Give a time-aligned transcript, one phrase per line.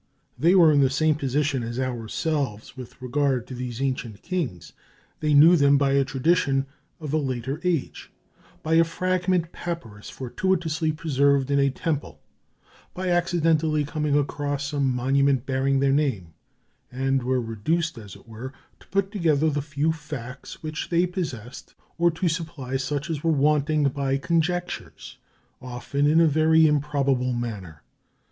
[0.35, 4.73] They were in the same position as ourselves with regard to these ancient kings:
[5.19, 6.65] they knew them by a tradition
[6.99, 8.11] of a later age,
[8.63, 12.19] by a fragment papyrus fortuitously preserved in a temple,
[12.95, 16.33] by accidentally coming across some monument bearing their name,
[16.91, 21.75] and were reduced, as it were, to put together the few facts which they possessed,
[21.99, 25.19] or to supply such as were wanting by conjectures,
[25.61, 27.83] often in a very improbable manner.